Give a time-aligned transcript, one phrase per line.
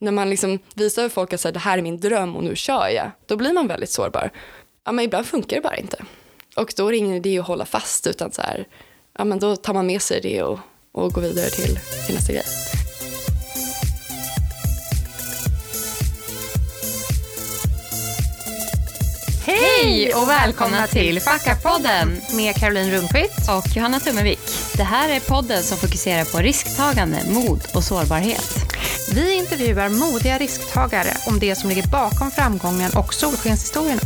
[0.00, 2.56] när man liksom visar för folk att här, det här är min dröm och nu
[2.56, 4.30] kör jag, då blir man väldigt sårbar.
[4.84, 6.04] Ja, men ibland funkar det bara inte.
[6.56, 8.66] Och då är det ingen idé att hålla fast, utan så här,
[9.18, 10.58] ja, men då tar man med sig det och,
[10.92, 12.44] och går vidare till, till nästa grej.
[19.44, 23.50] Hej och välkomna till Facka-podden med Caroline Rundqvist.
[23.50, 24.40] och Johanna Tummevik.
[24.76, 28.79] Det här är podden som fokuserar på risktagande, mod och sårbarhet.
[29.14, 34.00] Vi intervjuar modiga risktagare om det som ligger bakom framgången och solskenshistorierna.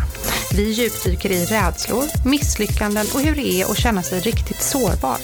[0.57, 5.17] Vi djupdyker i rädslor, misslyckanden och hur det är att känna sig riktigt sårbar.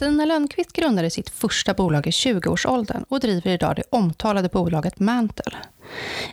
[0.00, 5.56] Stina Lönnqvist grundade sitt första bolag i 20-årsåldern och driver idag det omtalade bolaget Mantle.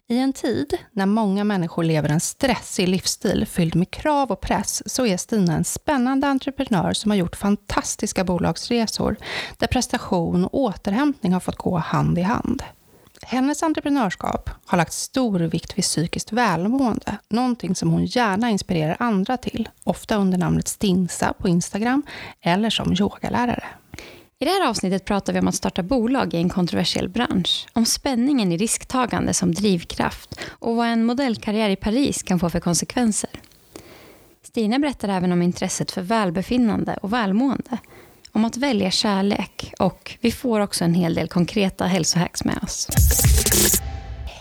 [0.07, 4.93] I en tid när många människor lever en stressig livsstil fylld med krav och press
[4.93, 9.15] så är Stina en spännande entreprenör som har gjort fantastiska bolagsresor
[9.57, 12.63] där prestation och återhämtning har fått gå hand i hand.
[13.29, 19.37] Hennes entreprenörskap har lagt stor vikt vid psykiskt välmående, någonting som hon gärna inspirerar andra
[19.37, 22.03] till, ofta under namnet Stinsa på Instagram
[22.41, 23.63] eller som yogalärare.
[24.39, 27.85] I det här avsnittet pratar vi om att starta bolag i en kontroversiell bransch, om
[27.85, 33.29] spänningen i risktagande som drivkraft och vad en modellkarriär i Paris kan få för konsekvenser.
[34.43, 37.77] Stina berättar även om intresset för välbefinnande och välmående,
[38.31, 42.87] om att välja kärlek och vi får också en hel del konkreta hälsohacks med oss.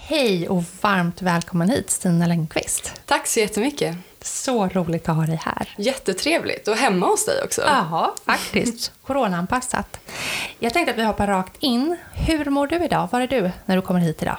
[0.08, 3.00] Hej och varmt välkommen hit Stina Lönnqvist.
[3.06, 3.96] Tack så jättemycket.
[4.22, 5.68] Så roligt att ha dig här.
[5.76, 6.68] Jättetrevligt.
[6.68, 7.62] Och hemma hos dig också.
[7.66, 8.92] Jaha, faktiskt.
[9.06, 10.00] Coronaanpassat.
[10.58, 11.96] Jag tänkte att vi hoppar rakt in.
[12.12, 13.08] Hur mår du idag?
[13.12, 14.36] Var är du när du kommer hit idag?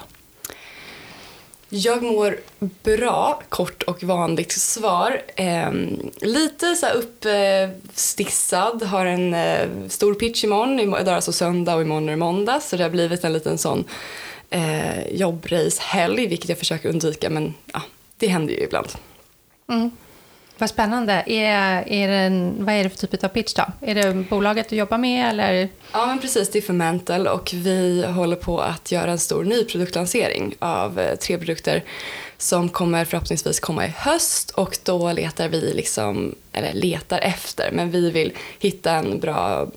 [1.69, 5.21] Jag mår bra, kort och vanligt svar.
[5.35, 5.71] Eh,
[6.21, 10.79] lite så här uppstissad, har en eh, stor pitch imorgon.
[10.79, 12.59] Idag är det alltså söndag och imorgon är det måndag.
[12.59, 13.83] Så det har blivit en liten sån
[14.49, 17.29] eh, jobbrace-helg, vilket jag försöker undvika.
[17.29, 17.81] Men ja,
[18.17, 18.87] det händer ju ibland.
[19.69, 19.91] Mm.
[20.57, 21.23] Vad spännande.
[21.25, 23.63] Är, är det en, vad är det för typ av pitch då?
[23.81, 25.69] Är det bolaget du jobbar med eller?
[25.91, 26.51] Ja, men precis.
[26.51, 30.99] Det är för Mental och vi håller på att göra en stor ny produktlansering av
[30.99, 31.83] eh, tre produkter
[32.37, 37.91] som kommer förhoppningsvis komma i höst och då letar vi liksom, eller letar efter, men
[37.91, 39.67] vi vill hitta en bra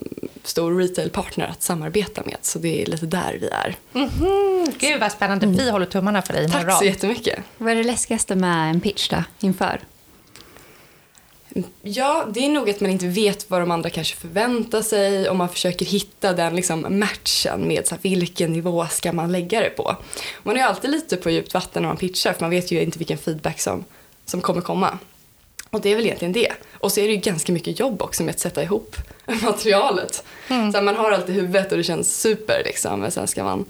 [0.43, 2.37] stor retailpartner att samarbeta med.
[2.41, 3.75] Så det är lite där vi är.
[3.93, 4.73] Mm-hmm.
[4.79, 5.47] Gud vad spännande.
[5.47, 7.39] Vi håller tummarna för dig Tack så jättemycket.
[7.57, 9.79] Vad är det läskigaste med en pitch då, inför?
[11.81, 15.35] Ja, det är nog att man inte vet vad de andra kanske förväntar sig och
[15.35, 19.69] man försöker hitta den liksom matchen med så här, vilken nivå ska man lägga det
[19.69, 19.95] på.
[20.43, 22.97] Man är alltid lite på djupt vatten när man pitchar för man vet ju inte
[22.97, 23.85] vilken feedback som,
[24.25, 24.97] som kommer komma.
[25.69, 26.51] Och det är väl egentligen det.
[26.73, 28.95] Och så är det ju ganska mycket jobb också med att sätta ihop
[29.43, 30.23] materialet.
[30.47, 30.71] Mm.
[30.71, 33.43] Så här, man har allt i huvudet och det känns super liksom, men sen ska
[33.43, 33.65] man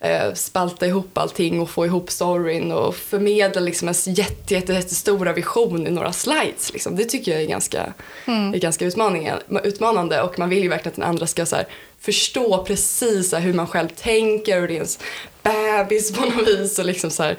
[0.00, 5.32] eh, spalta ihop allting och få ihop storyn och förmedla liksom en jätte, jätte, jättestora
[5.32, 6.72] vision i några slides.
[6.72, 6.96] Liksom.
[6.96, 7.92] Det tycker jag är ganska,
[8.26, 8.54] mm.
[8.54, 8.84] är ganska
[9.64, 11.66] utmanande och man vill ju verkligen att den andra ska så här,
[12.00, 14.98] förstå precis här, hur man själv tänker och det är ens
[15.42, 16.78] bebis på något vis.
[16.78, 17.36] Och, liksom så här,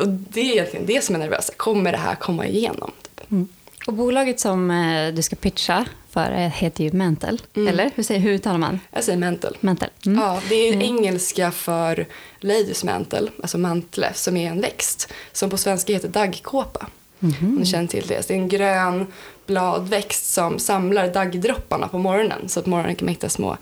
[0.00, 1.56] och det är egentligen det som är nervöst.
[1.56, 2.92] Kommer det här komma igenom?
[3.02, 3.30] Typ.
[3.30, 3.48] Mm.
[3.86, 7.68] Och bolaget som eh, du ska pitcha för heter ju Mantle, mm.
[7.68, 7.90] eller?
[7.94, 8.80] Hur, säger, hur uttalar man?
[8.90, 9.50] Jag säger Mantle.
[9.60, 9.88] Mantle.
[10.06, 10.18] Mm.
[10.18, 10.82] Ja, det är mm.
[10.82, 12.06] engelska för
[12.40, 16.86] Ladies Mantle, alltså mantle, som är en växt som på svenska heter daggkåpa.
[17.20, 17.34] Mm.
[17.40, 18.28] Om ni känner till det.
[18.28, 19.06] det är en grön
[19.46, 23.56] bladväxt som samlar daggdropparna på morgonen så att morgonen kan man hitta små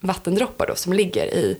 [0.00, 1.56] vattendroppar då, som ligger i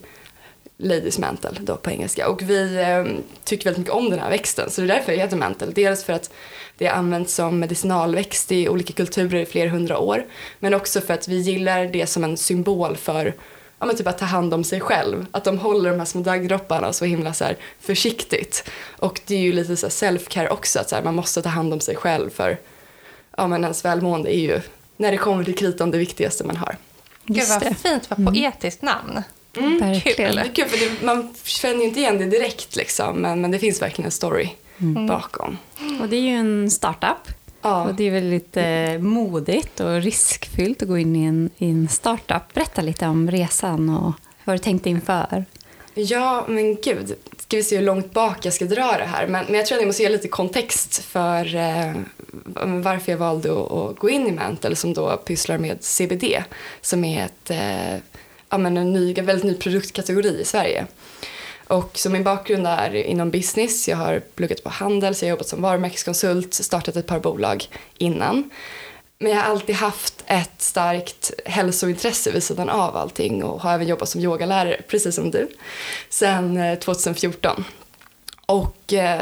[0.77, 2.29] Ladies Mantle då på engelska.
[2.29, 5.17] Och vi eh, tycker väldigt mycket om den här växten så det är därför det
[5.17, 5.71] heter Mantle.
[5.75, 6.29] Dels för att
[6.77, 10.25] det har använts som medicinalväxt i olika kulturer i flera hundra år.
[10.59, 13.33] Men också för att vi gillar det som en symbol för
[13.79, 15.25] ja, men typ att ta hand om sig själv.
[15.31, 18.69] Att de håller de här små daggdropparna så himla så här försiktigt.
[18.99, 21.73] Och det är ju lite så self-care också, att så här, man måste ta hand
[21.73, 22.57] om sig själv för
[23.37, 24.61] ja, men ens välmående är ju
[24.97, 26.77] när det kommer till kritan det viktigaste man har.
[27.25, 28.33] Gud vad fint, vad mm.
[28.33, 29.21] poetiskt namn.
[29.57, 30.33] Mm, Verkligen.
[30.33, 30.51] Kul.
[30.53, 33.81] kul för det, man känner ju inte igen det direkt liksom, men, men det finns
[33.81, 35.07] verkligen en story mm.
[35.07, 35.57] bakom.
[36.01, 37.27] Och det är ju en startup.
[37.61, 37.83] Ja.
[37.83, 41.87] Och det är väl lite modigt och riskfyllt att gå in i en, i en
[41.87, 42.53] startup.
[42.53, 44.13] Berätta lite om resan och
[44.43, 45.45] vad du tänkte inför.
[45.93, 47.15] Ja, men gud.
[47.37, 49.27] Ska vi se hur långt bak jag ska dra det här.
[49.27, 51.93] Men, men jag tror att jag måste ge lite kontext för eh,
[52.65, 56.23] varför jag valde att, att, gå in i Mantle som då pysslar med CBD
[56.81, 57.99] som är ett, eh,
[58.57, 60.85] men en ny, väldigt ny produktkategori i Sverige.
[61.67, 63.87] Och så min bakgrund är inom business.
[63.87, 67.65] Jag har pluggat på Handels, jag har jobbat som varumärkeskonsult, startat ett par bolag
[67.97, 68.49] innan.
[69.19, 73.87] Men jag har alltid haft ett starkt hälsointresse vid sidan av allting och har även
[73.87, 75.47] jobbat som yogalärare, precis som du,
[76.09, 77.63] sedan eh, 2014.
[78.45, 79.21] Och eh,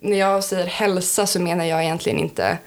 [0.00, 2.58] när jag säger hälsa så menar jag egentligen inte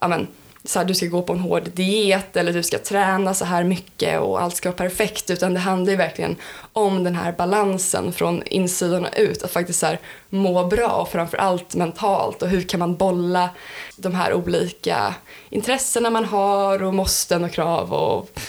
[0.00, 0.26] ja, men,
[0.64, 3.64] så här, du ska gå på en hård diet eller du ska träna så här
[3.64, 6.36] mycket och allt ska vara perfekt utan det handlar ju verkligen
[6.72, 9.98] om den här balansen från insidan och ut att faktiskt så här,
[10.28, 13.50] må bra och framförallt mentalt och hur kan man bolla
[13.96, 15.14] de här olika
[15.50, 18.40] intressena man har och måsten och krav och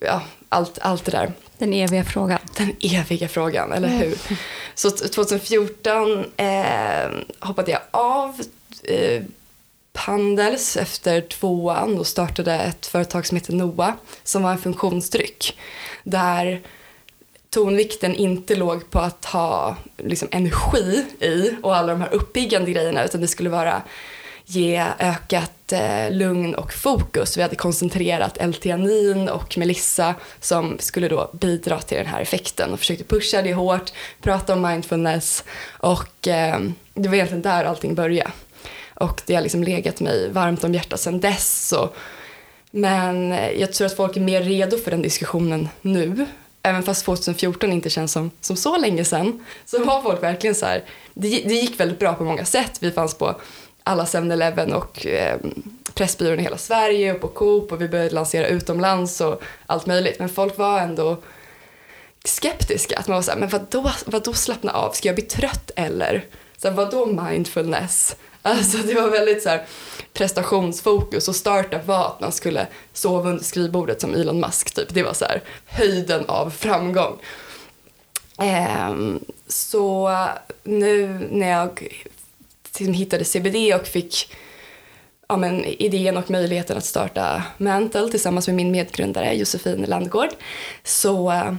[0.00, 1.32] ja, allt, allt det där.
[1.58, 2.38] Den eviga frågan.
[2.56, 4.06] Den eviga frågan, eller hur?
[4.06, 4.16] Mm.
[4.74, 7.10] Så 2014 eh,
[7.40, 8.40] hoppade jag av
[8.82, 9.22] eh,
[9.96, 13.94] Handels efter tvåan och startade ett företag som heter Noa
[14.24, 15.58] som var en funktionsdryck
[16.04, 16.62] där
[17.50, 23.04] tonvikten inte låg på att ha liksom, energi i och alla de här uppiggande grejerna
[23.04, 23.82] utan det skulle vara
[24.46, 27.36] ge ökat eh, lugn och fokus.
[27.36, 32.78] Vi hade koncentrerat L-teanin och Melissa som skulle då bidra till den här effekten och
[32.78, 35.44] försökte pusha det hårt, prata om mindfulness
[35.78, 36.60] och eh,
[36.94, 38.30] det var egentligen där allting började.
[38.96, 41.72] Och det har liksom legat mig varmt om hjärtat sedan dess.
[41.72, 41.96] Och,
[42.70, 46.26] men jag tror att folk är mer redo för den diskussionen nu.
[46.62, 50.66] Även fast 2014 inte känns som, som så länge sedan så var folk verkligen så
[50.66, 50.84] här,
[51.14, 52.78] det, det gick väldigt bra på många sätt.
[52.80, 53.40] Vi fanns på
[53.82, 55.38] alla 7-Eleven och eh,
[55.94, 60.18] Pressbyrån i hela Sverige och på Coop och vi började lansera utomlands och allt möjligt.
[60.18, 61.16] Men folk var ändå
[62.24, 62.98] skeptiska.
[62.98, 64.92] Att man var så här, men vadå, vadå slappna av?
[64.92, 66.24] Ska jag bli trött eller?
[66.56, 68.16] Så här, vadå mindfulness?
[68.46, 69.66] Alltså det var väldigt så här,
[70.12, 74.94] prestationsfokus och startup var att man skulle sova under skrivbordet som Elon Musk typ.
[74.94, 77.18] Det var så här, höjden av framgång.
[78.88, 80.10] Um, så
[80.62, 81.88] nu när jag
[82.78, 84.34] liksom hittade CBD och fick
[85.28, 90.30] ja, men, idén och möjligheten att starta Mantle tillsammans med min medgrundare Josefin Landgård
[90.84, 91.54] så uh,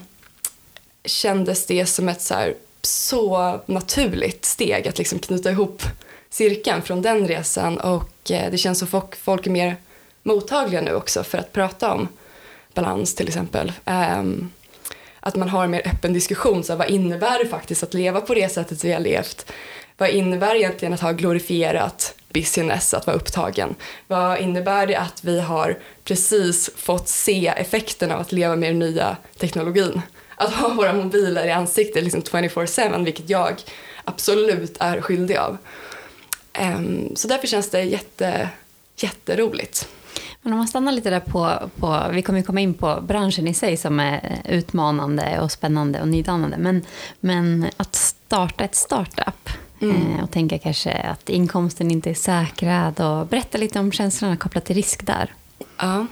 [1.06, 5.84] kändes det som ett så, här, så naturligt steg att liksom knyta ihop
[6.30, 9.76] cirkeln från den resan och eh, det känns som folk, folk är mer
[10.24, 12.08] mottagliga nu också för att prata om
[12.74, 13.72] balans till exempel.
[13.86, 14.52] Um,
[15.20, 18.22] att man har en mer öppen diskussion, så här, vad innebär det faktiskt att leva
[18.22, 19.52] på det sättet vi har levt?
[19.98, 23.76] Vad innebär egentligen att ha glorifierat business, att vara upptagen?
[24.08, 28.80] Vad innebär det att vi har precis fått se effekterna av att leva med den
[28.80, 30.02] nya teknologin?
[30.36, 33.56] Att ha våra mobiler i ansiktet liksom 24-7, vilket jag
[34.04, 35.58] absolut är skyldig av.
[36.62, 38.50] Um, så därför känns det jätte,
[38.96, 39.88] jätteroligt.
[40.42, 43.48] Men om man stannar lite där på, på, vi kommer ju komma in på branschen
[43.48, 46.58] i sig som är utmanande och spännande och nydanande.
[46.58, 46.86] Men,
[47.20, 49.50] men att starta ett startup
[49.82, 49.96] mm.
[49.96, 54.66] eh, och tänka kanske att inkomsten inte är säkrad och berätta lite om känslorna kopplat
[54.66, 55.34] till risk där.
[55.78, 56.08] Ja.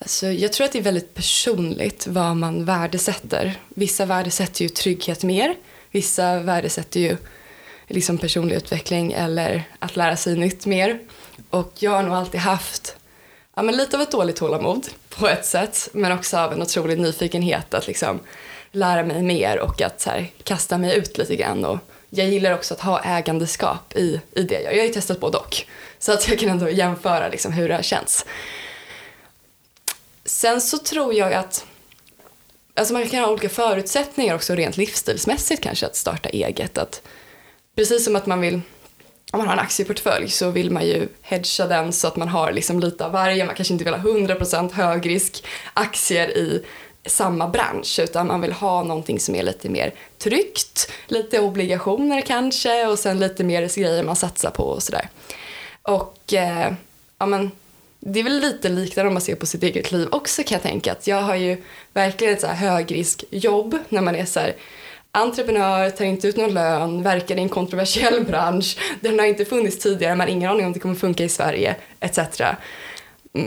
[0.00, 3.58] Alltså, jag tror att det är väldigt personligt vad man värdesätter.
[3.68, 5.54] Vissa värdesätter ju trygghet mer.
[5.90, 7.16] Vissa värdesätter ju
[7.88, 10.98] liksom personlig utveckling eller att lära sig nytt mer.
[11.50, 12.96] Och jag har nog alltid haft
[13.56, 16.98] ja, men lite av ett dåligt tålamod på ett sätt men också av en otrolig
[16.98, 18.20] nyfikenhet att liksom
[18.72, 21.64] lära mig mer och att här, kasta mig ut lite grann.
[21.64, 21.78] Och
[22.10, 24.70] jag gillar också att ha ägandeskap i, i det jag gör.
[24.70, 25.56] Jag har ju testat både och.
[25.98, 28.26] Så att jag kan ändå jämföra liksom hur det här känns.
[30.24, 31.66] Sen så tror jag att
[32.74, 36.78] alltså man kan ha olika förutsättningar också rent livsstilsmässigt kanske att starta eget.
[36.78, 37.02] Att
[37.78, 38.60] precis som att man vill
[39.32, 42.52] om man har en aktieportfölj så vill man ju hedga den så att man har
[42.52, 43.44] liksom lite av varje.
[43.44, 45.44] Man kanske inte vill ha 100% högrisk
[45.74, 46.64] aktier i
[47.06, 52.86] samma bransch utan man vill ha någonting som är lite mer tryggt, lite obligationer kanske
[52.86, 55.08] och sen lite mer grejer man satsar på och sådär.
[55.82, 56.72] Och eh,
[57.18, 57.50] ja men
[58.00, 60.62] det är väl lite liknande om man ser på sitt eget liv också kan jag
[60.62, 64.56] tänka att jag har ju verkligen ett så här högriskjobb när man är så här
[65.18, 69.78] entreprenör, tar inte ut någon lön, verkar i en kontroversiell bransch, den har inte funnits
[69.78, 72.18] tidigare, man har ingen aning om det kommer funka i Sverige, etc.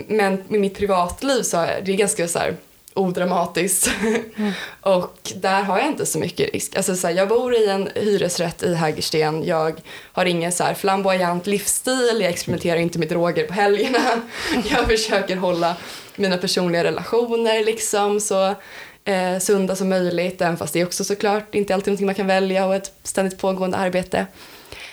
[0.08, 2.56] Men med mitt privatliv så är det ganska så här
[2.94, 3.92] odramatiskt.
[4.38, 4.51] Mm.
[4.82, 6.75] och där har jag inte så mycket risk.
[6.75, 9.44] Alltså så här, jag bor i en hyresrätt i Hägersten.
[9.46, 12.18] Jag har ingen så här flamboyant livsstil.
[12.22, 14.00] Jag experimenterar inte med droger på helgerna.
[14.70, 15.75] jag försöker hålla
[16.16, 18.56] mina personliga relationer liksom så
[19.05, 22.27] eh, sunda som möjligt, även fast det är också såklart inte alltid någonting man kan
[22.27, 24.25] välja och ett ständigt pågående arbete.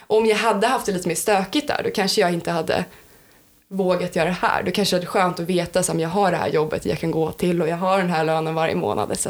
[0.07, 2.85] om jag hade haft det lite mer stökigt där, då kanske jag inte hade
[3.69, 4.63] vågat göra det här.
[4.63, 7.11] Då kanske det är skönt att veta att jag har det här jobbet jag kan
[7.11, 9.27] gå till och jag har den här lönen varje månad etc.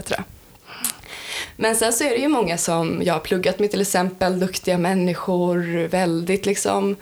[1.56, 4.78] Men sen så är det ju många som jag har pluggat med till exempel, duktiga
[4.78, 6.96] människor, väldigt liksom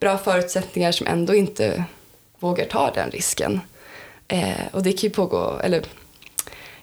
[0.00, 1.84] bra förutsättningar som ändå inte
[2.38, 3.60] vågar ta den risken.
[4.28, 5.82] Eh, och det kan ju pågå, eller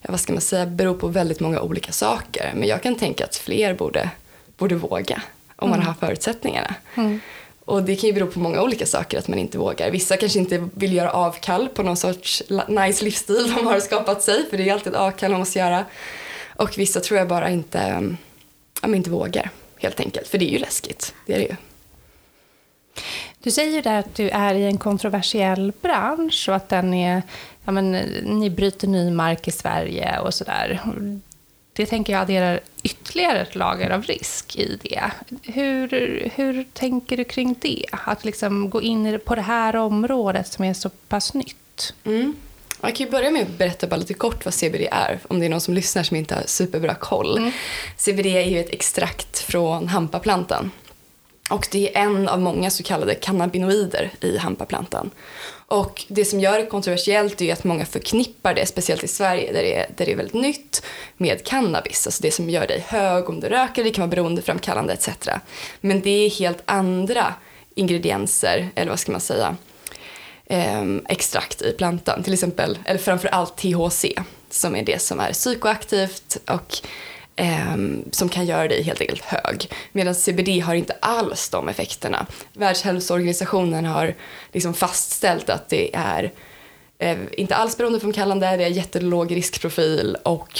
[0.10, 2.51] vad ska man säga, bero på väldigt många olika saker.
[2.55, 4.10] Men jag kan tänka att fler borde,
[4.57, 5.22] borde våga
[5.55, 6.75] om man har förutsättningarna.
[7.65, 9.91] Och det kan ju bero på många olika saker att man inte vågar.
[9.91, 14.50] Vissa kanske inte vill göra avkall på någon sorts nice livsstil de har skapat sig,
[14.50, 15.86] för det är alltid ett avkall man måste göra.
[16.55, 18.17] Och vissa tror jag bara inte, mm,
[18.81, 20.27] ja, inte vågar, helt enkelt.
[20.27, 21.55] För det är ju läskigt, det är det ju.
[23.39, 27.22] Du säger där att du är i en kontroversiell bransch och att den är,
[27.65, 27.91] ja men,
[28.24, 30.82] ni bryter ny mark i Sverige och sådär.
[31.74, 35.12] Det tänker jag adderar ytterligare ett lager av risk i det.
[35.43, 35.89] Hur,
[36.36, 37.86] hur tänker du kring det?
[37.91, 41.93] Att liksom gå in på det här området som är så pass nytt.
[42.03, 42.36] Mm.
[42.82, 45.46] Jag kan ju börja med att berätta bara lite kort vad CBD är, om det
[45.46, 47.51] är någon som lyssnar som inte har superbra koll.
[47.98, 50.72] CBD är ju ett extrakt från hampaplantan.
[51.50, 55.12] Och det är en av många så kallade cannabinoider i hampaplantan.
[55.67, 59.63] Och det som gör det kontroversiellt är att många förknippar det, speciellt i Sverige där
[59.63, 60.83] det, är, där det är väldigt nytt,
[61.17, 62.07] med cannabis.
[62.07, 65.09] Alltså det som gör dig hög om du röker, det kan vara beroendeframkallande etc.
[65.81, 67.33] Men det är helt andra
[67.75, 69.55] ingredienser, eller vad ska man säga,
[70.45, 72.23] eh, extrakt i plantan.
[72.23, 74.05] Till exempel, eller framförallt THC
[74.50, 76.77] som är det som är psykoaktivt och
[77.36, 77.78] eh,
[78.12, 79.70] som kan göra dig helt enkelt hög.
[79.92, 82.25] Medan CBD har inte alls de effekterna.
[82.54, 84.16] Världshälsoorganisationen har
[84.52, 86.32] liksom fastställt att det är
[87.00, 90.60] eh, inte alls beroendeframkallande, det är jättelåg riskprofil och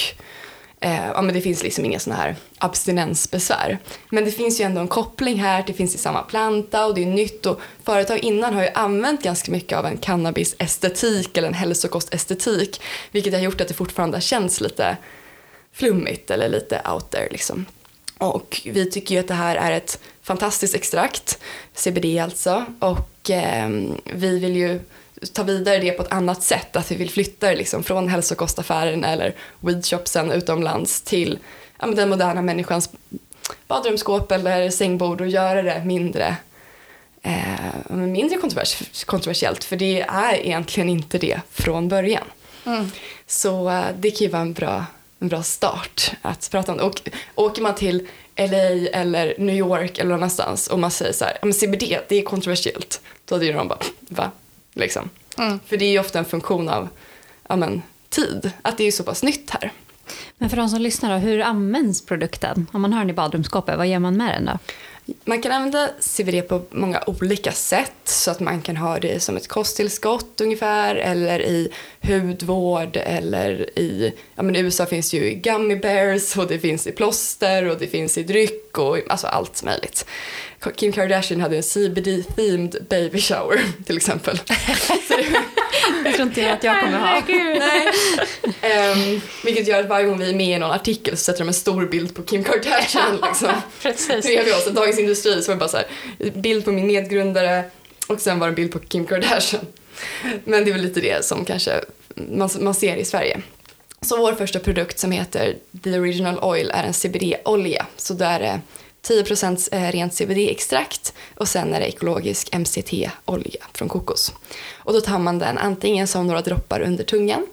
[0.84, 3.78] Eh, ja, men det finns liksom inga sådana här abstinensbesvär.
[4.10, 7.04] Men det finns ju ändå en koppling här, det finns i samma planta och det
[7.04, 11.54] är nytt och företag innan har ju använt ganska mycket av en cannabisestetik eller en
[11.54, 14.98] hälsokostestetik vilket har gjort att det fortfarande känns lite
[15.74, 17.66] flummigt eller lite out there liksom.
[18.18, 21.40] Och vi tycker ju att det här är ett fantastiskt extrakt,
[21.74, 23.70] CBD alltså, och eh,
[24.04, 24.80] vi vill ju
[25.34, 29.04] ta vidare det på ett annat sätt, att vi vill flytta det liksom från hälsokostaffären
[29.04, 31.40] eller weedshopsen utomlands till
[31.80, 32.90] ja, den moderna människans
[33.68, 36.36] badrumsskåp eller sängbord och göra det mindre,
[37.22, 42.26] eh, mindre kontrovers- kontroversiellt, för det är egentligen inte det från början.
[43.28, 44.86] Så eh, det kan ju vara en bra,
[45.24, 47.12] en bra start att prata om det.
[47.36, 51.26] Och åker man till LA eller New York eller någon annanstans och man säger så
[51.26, 53.02] här, "Ja, men CBD, det är kontroversiellt.
[53.26, 54.32] Då hade ju de bara, va?
[54.74, 55.10] Liksom.
[55.66, 56.90] För det är ju ofta en funktion av
[57.48, 59.72] ja, men, tid, att det är så pass nytt här.
[60.38, 62.68] Men för de som lyssnar, då, hur används produkten?
[62.72, 64.60] Om man har den i badrumsskåpet, vad gör man med den då?
[65.26, 69.38] Man kan använda CBD på många olika sätt så att man kan ha det som
[69.38, 71.70] ett kosttillskott ungefär eller i
[72.02, 76.92] hudvård eller i, ja men i USA finns ju gummy bears och det finns i
[76.92, 80.06] plåster och det finns i dryck och alltså allt möjligt.
[80.76, 84.40] Kim Kardashian hade en CBD-themed baby shower till exempel.
[86.04, 87.22] Det, Jag tror inte att jag kommer ha.
[87.28, 87.92] Nej.
[88.62, 91.48] Ehm, vilket gör att varje gång vi är med i någon artikel så sätter de
[91.48, 93.20] en stor bild på Kim Kardashian.
[93.28, 93.50] Liksom.
[93.82, 94.26] Precis.
[94.26, 94.66] Bredvid oss.
[94.72, 95.88] Dagens Industri så var det bara så här,
[96.32, 97.64] bild på min medgrundare
[98.08, 99.66] och sen var det en bild på Kim Kardashian.
[100.44, 101.84] Men det är väl lite det som kanske
[102.16, 103.42] man, man ser i Sverige.
[104.04, 107.86] Så vår första produkt som heter The Original Oil är en CBD-olja.
[107.98, 108.62] Så där är det
[109.08, 114.34] 10% eh, rent CBD-extrakt och sen är det ekologisk MCT-olja från kokos.
[114.76, 117.48] Och då tar man den antingen som några droppar under tungan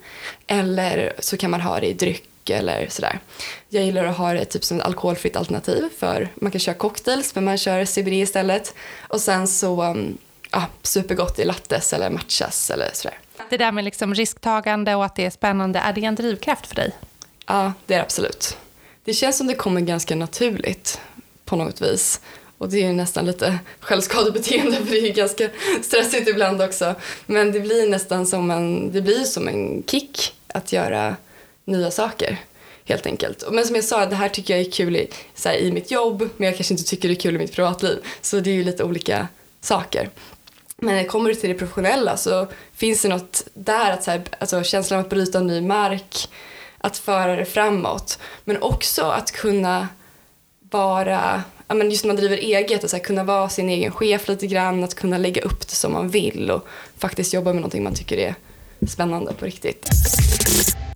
[0.46, 3.20] eller så kan man ha det i dryck eller sådär.
[3.68, 7.34] Jag gillar att ha det typ som ett alkoholfritt alternativ för man kan köra cocktails
[7.34, 8.74] men man kör CBD istället.
[9.00, 10.18] Och sen så, mm,
[10.50, 13.18] ja, supergott i lattes eller matchas eller sådär.
[13.48, 16.74] Det där med liksom risktagande och att det är spännande, är det en drivkraft för
[16.74, 16.92] dig?
[17.46, 18.56] Ja, det är det absolut.
[19.04, 21.00] Det känns som det kommer ganska naturligt
[21.44, 22.20] på något vis.
[22.58, 25.48] Och det är ju nästan lite självskadebeteende för det är ju ganska
[25.82, 26.94] stressigt ibland också.
[27.26, 31.16] Men det blir nästan som en, det blir som en kick att göra
[31.64, 32.38] nya saker
[32.84, 33.44] helt enkelt.
[33.50, 35.90] Men som jag sa, det här tycker jag är kul i, så här, i mitt
[35.90, 37.98] jobb men jag kanske inte tycker det är kul i mitt privatliv.
[38.20, 39.28] Så det är ju lite olika
[39.60, 40.10] saker.
[40.80, 44.62] Men kommer du till det professionella så finns det något där, att så här, alltså
[44.62, 46.28] känslan av att bryta ny mark,
[46.78, 48.18] att föra det framåt.
[48.44, 49.88] Men också att kunna
[50.60, 53.92] vara, ja men just när man driver eget, att så här, kunna vara sin egen
[53.92, 56.66] chef lite grann, att kunna lägga upp det som man vill och
[56.98, 58.34] faktiskt jobba med någonting man tycker är
[58.86, 59.88] spännande på riktigt.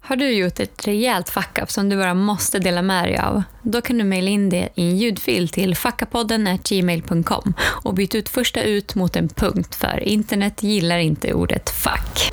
[0.01, 3.43] Har du gjort ett rejält fuck-up som du bara måste dela med dig av?
[3.63, 8.63] Då kan du mejla in det i en ljudfil till fuckapodden.gmail.com och byt ut första
[8.63, 12.33] ut mot en punkt för internet gillar inte ordet fuck.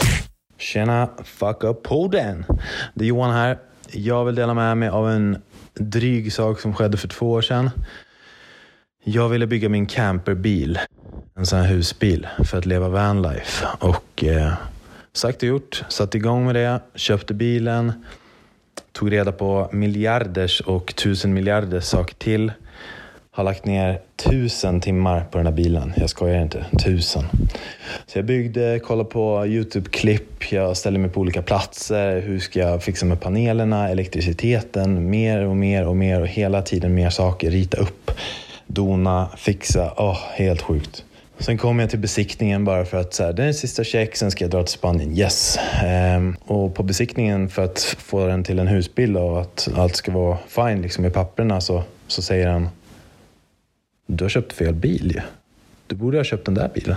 [0.58, 2.46] Tjena, fuck up podden!
[2.94, 3.58] Det är Johan här.
[3.92, 5.42] Jag vill dela med mig av en
[5.74, 7.70] dryg sak som skedde för två år sedan.
[9.04, 10.80] Jag ville bygga min camperbil.
[11.36, 13.68] en sån här husbil för att leva vanlife.
[13.80, 14.54] Och eh,
[15.14, 17.94] sagt och gjort, satte igång med det, köpte bilen,
[18.92, 22.52] tog reda på miljarders och tusen miljarders saker till.
[23.34, 25.94] Har lagt ner tusen timmar på den här bilen.
[25.98, 26.66] Jag skojar inte.
[26.86, 27.24] Tusen.
[28.06, 32.22] Så jag byggde, kollade på YouTube-klipp, jag ställde mig på olika platser.
[32.22, 36.96] Hur ska jag fixa med panelerna, elektriciteten, mer och mer och mer och hela tiden
[36.96, 37.52] mer saker.
[37.52, 38.12] Rita upp,
[38.68, 39.94] dona, fixa.
[39.98, 41.06] Åh, oh, helt sjukt.
[41.42, 44.16] Sen kom jag till besiktningen bara för att så här, det är den sista check,
[44.16, 45.18] sen ska jag dra till Spanien.
[45.18, 45.58] Yes!
[45.84, 50.12] Ehm, och på besiktningen för att få den till en husbil och att allt ska
[50.12, 52.70] vara fine liksom, i papperna så, så säger han
[54.08, 55.22] Du har köpt fel bil ju.
[55.88, 56.96] Du borde ha köpt den där bilen.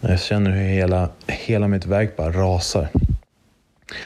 [0.00, 2.88] Jag känner hur hela, hela mitt verk bara rasar.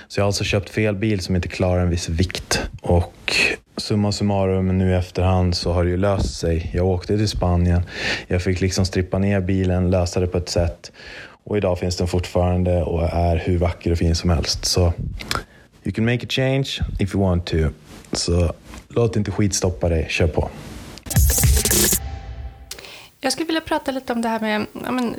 [0.08, 2.62] Så jag har alltså köpt fel bil som inte klarar en viss vikt.
[2.80, 3.36] Och
[3.76, 6.70] summa summarum nu i efterhand så har det ju löst sig.
[6.74, 7.82] Jag åkte till Spanien,
[8.26, 10.92] jag fick liksom strippa ner bilen, lösa det på ett sätt.
[11.44, 14.64] Och idag finns den fortfarande och är hur vacker och fin som helst.
[14.64, 14.92] Så
[15.84, 17.56] you can make a change if you want to.
[18.12, 18.52] Så
[18.88, 20.50] låt inte skit stoppa dig, kör på.
[23.20, 25.16] Jag skulle vilja prata lite om det här med ja, men,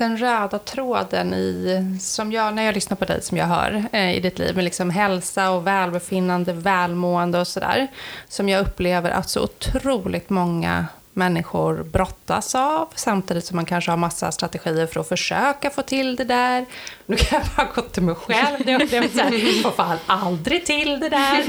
[0.00, 4.16] den röda tråden i, som jag, när jag lyssnar på dig, som jag hör eh,
[4.16, 7.88] i ditt liv, med liksom hälsa och välbefinnande, välmående och sådär,
[8.28, 13.96] som jag upplever att så otroligt många människor brottas av, samtidigt som man kanske har
[13.96, 16.66] massa strategier för att försöka få till det där.
[17.06, 21.44] Nu kan jag bara gå till mig själv, Jag får fan aldrig till det där.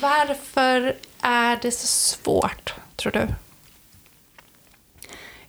[0.00, 3.26] Varför är det så svårt, tror du?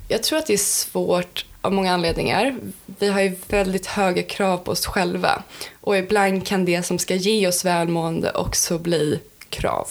[0.08, 2.56] Jag tror att det är svårt av många anledningar.
[2.86, 5.44] Vi har ju väldigt höga krav på oss själva
[5.82, 9.88] och ibland kan det som ska ge oss välmående också bli krav.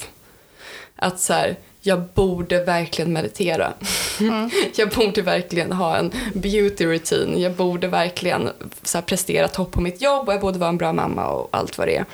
[0.97, 3.73] Att så här, jag borde verkligen meditera.
[4.21, 4.51] Mm.
[4.75, 7.41] jag borde verkligen ha en beauty routine.
[7.41, 8.51] Jag borde verkligen
[8.83, 11.49] så här, prestera topp på mitt jobb och jag borde vara en bra mamma och
[11.53, 12.05] allt vad det är.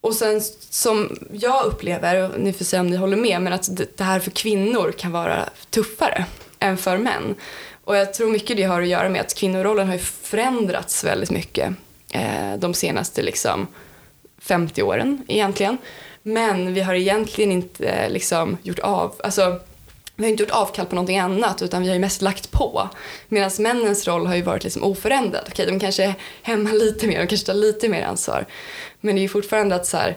[0.00, 3.68] Och sen som jag upplever, och ni får säga om ni håller med, men att
[3.96, 6.24] det här för kvinnor kan vara tuffare
[6.58, 7.34] än för män.
[7.84, 11.74] Och jag tror mycket det har att göra med att kvinnorollen har förändrats väldigt mycket
[12.10, 13.66] eh, de senaste liksom
[14.38, 15.78] 50 åren egentligen.
[16.22, 19.60] Men vi har egentligen inte eh, liksom gjort av, alltså
[20.16, 22.88] vi har inte gjort avkall på någonting annat utan vi har ju mest lagt på.
[23.28, 25.44] Medan männens roll har ju varit liksom oförändrad.
[25.48, 28.46] Okej, de kanske är hemma lite mer, de kanske tar lite mer ansvar.
[29.00, 30.16] Men det är ju fortfarande att så här,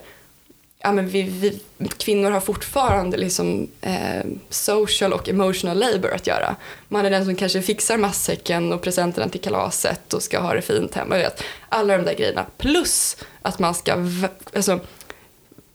[0.79, 1.59] ja, men vi, vi,
[1.97, 6.55] kvinnor har fortfarande liksom, eh, social och emotional labor att göra.
[6.87, 10.61] Man är den som kanske fixar matsäcken och presenterna till kalaset och ska ha det
[10.61, 11.15] fint hemma.
[11.15, 11.43] Vet.
[11.69, 12.45] Alla de där grejerna.
[12.57, 13.95] Plus att man ska
[14.53, 14.79] alltså,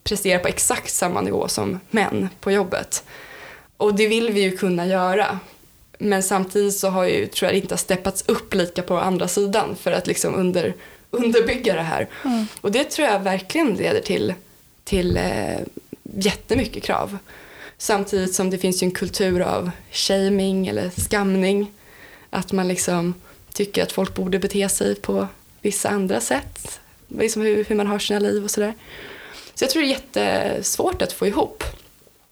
[0.05, 3.05] prestera på exakt samma nivå som män på jobbet.
[3.77, 5.39] Och det vill vi ju kunna göra.
[5.99, 9.93] Men samtidigt så har ju, tror jag, inte steppats upp lika på andra sidan för
[9.93, 10.75] att liksom under,
[11.11, 12.09] underbygga det här.
[12.25, 12.47] Mm.
[12.61, 14.35] Och det tror jag verkligen leder till
[14.85, 15.59] till eh,
[16.03, 17.19] jättemycket krav.
[17.79, 21.73] Samtidigt som det finns ju en kultur av shaming eller skamning.
[22.31, 23.15] Att man liksom
[23.53, 25.29] tycker att folk borde bete sig på
[25.61, 26.81] vissa andra sätt.
[27.09, 28.75] Liksom hur, hur man har sina liv och sådär.
[29.55, 31.65] Så jag tror det är jättesvårt att få ihop.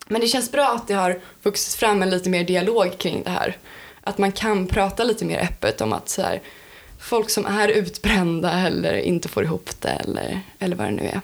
[0.08, 3.30] Men det känns bra att det har vuxit fram en lite mer dialog kring det
[3.30, 3.56] här.
[4.00, 6.40] Att man kan prata lite mer öppet om att så här,
[6.98, 11.20] folk som är utbrända eller inte får ihop det eller, eller vad det nu är.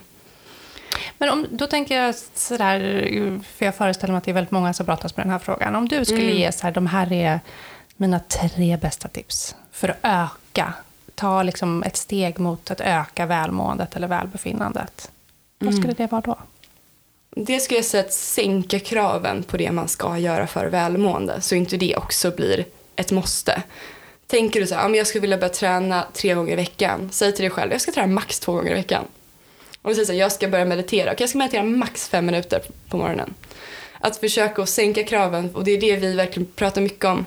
[1.17, 2.79] Men om, då tänker jag sådär,
[3.57, 5.75] för jag föreställer mig att det är väldigt många som brottas med den här frågan.
[5.75, 6.37] Om du skulle mm.
[6.37, 7.39] ge så här, de här är
[7.95, 10.73] mina tre bästa tips för att öka,
[11.15, 15.11] ta liksom ett steg mot att öka välmåendet eller välbefinnandet.
[15.59, 15.95] Vad skulle mm.
[15.97, 16.37] det vara då?
[17.29, 21.55] Det skulle jag säga att sänka kraven på det man ska göra för välmående, så
[21.55, 23.63] inte det också blir ett måste.
[24.27, 27.41] Tänker du så här, jag skulle vilja börja träna tre gånger i veckan, säg till
[27.41, 29.03] dig själv, jag ska träna max två gånger i veckan.
[29.87, 31.11] Om vi säger så här, jag ska börja meditera.
[31.11, 33.33] Okay, jag ska meditera max fem minuter på morgonen.
[33.99, 37.25] Att försöka att sänka kraven och det är det vi verkligen pratar mycket om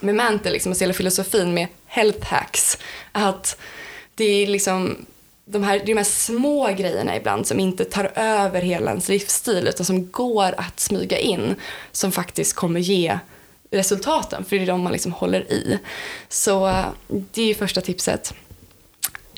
[0.00, 2.78] med Mantle, liksom, alltså hela filosofin med health hacks.
[3.12, 3.58] Att
[4.14, 5.06] det är liksom
[5.44, 9.86] de här, de här små grejerna ibland som inte tar över hela ens livsstil utan
[9.86, 11.54] som går att smyga in
[11.92, 13.18] som faktiskt kommer ge
[13.70, 15.78] resultaten för det är de man liksom håller i.
[16.28, 18.34] Så eh, det är första tipset.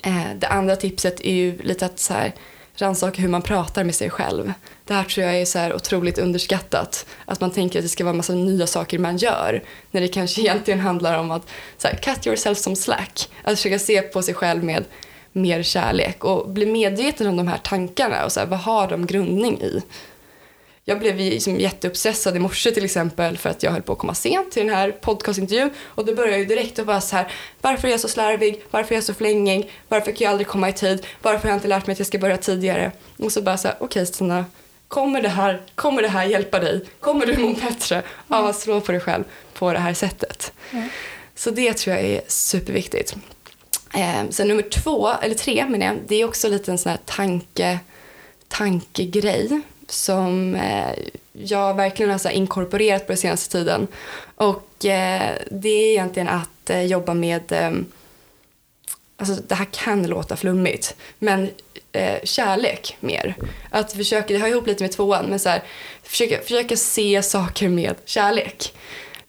[0.05, 2.33] Eh, det andra tipset är ju lite att så här,
[2.75, 4.53] rannsaka hur man pratar med sig själv.
[4.85, 7.05] Det här tror jag är så här otroligt underskattat.
[7.25, 9.63] Att man tänker att det ska vara en massa nya saker man gör.
[9.91, 13.29] När det kanske egentligen handlar om att så här, cut yourself some slack.
[13.43, 14.83] Att försöka se på sig själv med
[15.31, 19.05] mer kärlek och bli medveten om de här tankarna och så här, vad har de
[19.05, 19.81] grundning i
[20.87, 24.13] jag blev liksom jätteuppstressad i morse till exempel för att jag höll på att komma
[24.13, 27.87] sent till den här podcastintervjun och då började jag direkt att bara så här, varför
[27.87, 30.73] är jag så slarvig, varför är jag så flängig, varför kan jag aldrig komma i
[30.73, 32.91] tid, varför har jag inte lärt mig att jag ska börja tidigare?
[33.17, 34.45] Och så bara så här, okej okay, Stina,
[34.87, 36.85] kommer det, här, kommer det här hjälpa dig?
[36.99, 40.53] Kommer du må bättre av att slå på dig själv på det här sättet?
[40.71, 40.89] Mm.
[41.35, 43.15] Så det tror jag är superviktigt.
[43.93, 46.99] Eh, sen nummer två, eller tre menar jag, det är också lite en sån här
[47.05, 47.79] tanke,
[48.47, 50.91] tankegrej som eh,
[51.33, 53.87] jag verkligen har så inkorporerat på den senaste tiden.
[54.35, 57.71] Och eh, det är egentligen att eh, jobba med, eh,
[59.17, 61.49] alltså det här kan låta flummigt, men
[61.91, 63.35] eh, kärlek mer.
[63.69, 65.63] Att försöka, det hör ihop lite med tvåan, men så här,
[66.03, 68.73] försöka, försöka se saker med kärlek.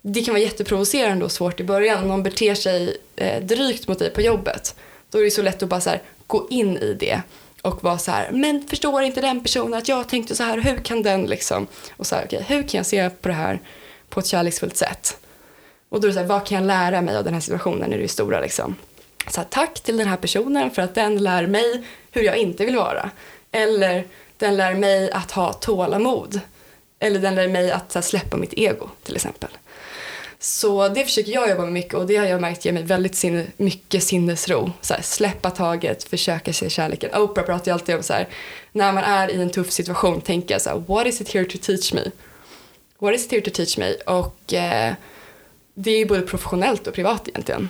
[0.02, 3.98] Det kan vara jätteprovocerande och svårt i början om någon beter sig eh, drygt mot
[3.98, 4.74] dig på jobbet.
[5.10, 7.20] Då är det så lätt att bara så här, gå in i det
[7.66, 10.76] och vara så här, men förstår inte den personen att jag tänkte så här, hur
[10.76, 11.66] kan den liksom?
[11.96, 13.60] Och så här, okay, hur kan jag se på det här
[14.08, 15.16] på ett kärleksfullt sätt?
[15.88, 17.92] Och då är det så här, vad kan jag lära mig av den här situationen
[17.92, 18.74] i det stora liksom?
[19.30, 22.64] Så här, tack till den här personen för att den lär mig hur jag inte
[22.64, 23.10] vill vara.
[23.52, 24.04] Eller
[24.38, 26.40] den lär mig att ha tålamod.
[26.98, 29.50] Eller den lär mig att här, släppa mitt ego till exempel.
[30.38, 33.16] Så det försöker jag jobba med mycket och det har jag märkt ger mig väldigt
[33.16, 34.72] sin, mycket sinnesro.
[34.80, 37.14] Så här, släppa taget, försöka se kärleken.
[37.14, 38.28] Oprah pratar ju alltid om så här,
[38.72, 41.58] när man är i en tuff situation, tänka så här, what is it here to
[41.62, 42.10] teach me?
[42.98, 43.94] What is it here to teach me?
[43.94, 44.94] Och eh,
[45.74, 47.68] det är ju både professionellt och privat egentligen.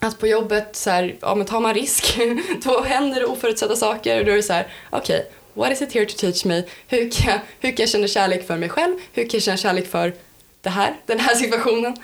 [0.00, 2.18] Att på jobbet, så här, ja, men tar man risk,
[2.64, 5.82] då händer det oförutsedda saker och då är det så här, okej, okay, what is
[5.82, 6.62] it here to teach me?
[6.86, 8.94] Hur kan, hur kan jag känna kärlek för mig själv?
[9.12, 10.14] Hur kan jag känna kärlek för
[10.62, 11.96] det här, den här situationen.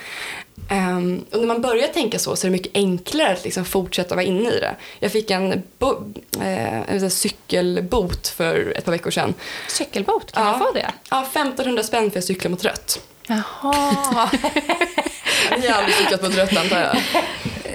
[0.71, 4.15] Um, och när man börjar tänka så så är det mycket enklare att liksom fortsätta
[4.15, 4.77] vara inne i det.
[4.99, 9.35] Jag fick en, bo, eh, en cykelbot för ett par veckor sedan.
[9.69, 10.33] Cykelbot?
[10.33, 10.51] Kan ja.
[10.51, 10.91] man få det?
[11.11, 13.01] Ja, 1500 spänn för att cykla mot rött.
[13.27, 14.31] Jaha.
[15.59, 16.97] Ni har aldrig cyklat mot rött antar jag?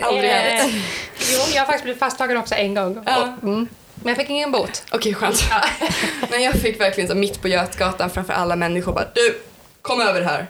[0.02, 0.74] Aldrig hänt.
[0.74, 0.82] Eh,
[1.34, 3.04] jo, jag har faktiskt blivit fasttagen också en gång.
[3.06, 3.38] Ja.
[3.44, 3.68] Mm.
[3.96, 4.84] Men jag fick ingen bot.
[4.92, 5.44] Okej, okay, skönt.
[5.50, 5.88] Ja.
[6.30, 9.42] Men jag fick verkligen så mitt på Götgatan framför alla människor bara du,
[9.82, 10.48] kom över här.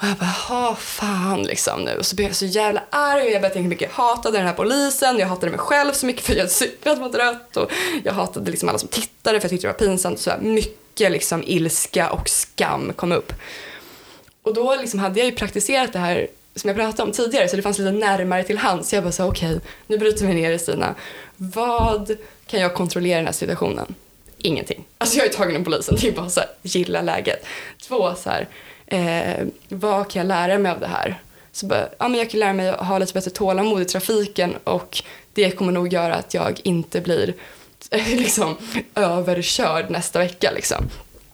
[0.00, 1.96] Och jag bara, ha fan liksom nu.
[1.96, 3.90] Och så blev jag så jävla arg och jag började tänka mycket.
[3.96, 6.98] Jag hatade den här polisen, jag hatade mig själv så mycket för jag hade cyklat
[6.98, 7.56] mot rött.
[7.56, 7.70] Och
[8.04, 10.20] jag hatade liksom alla som tittade för jag tyckte det var pinsamt.
[10.20, 13.32] Så mycket liksom ilska och skam kom upp.
[14.42, 17.56] Och då liksom hade jag ju praktiserat det här som jag pratade om tidigare så
[17.56, 18.88] det fanns lite närmare till hands.
[18.88, 20.94] Så jag bara sa okej, okay, nu bryter vi ner det Stina.
[21.36, 23.94] Vad kan jag kontrollera i den här situationen?
[24.38, 24.84] Ingenting.
[24.98, 27.44] Alltså jag är tagen av polisen, det är bara så här, gilla läget.
[27.82, 28.48] Två så här,
[28.90, 31.22] eh, vad kan jag lära mig av det här?
[31.52, 34.56] Så bara, ja, men jag kan lära mig att ha lite bättre tålamod i trafiken
[34.64, 37.34] och det kommer nog göra att jag inte blir
[37.90, 38.56] liksom,
[38.94, 40.50] överkörd nästa vecka.
[40.50, 40.88] Liksom.